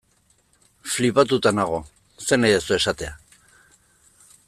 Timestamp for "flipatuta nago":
0.93-1.81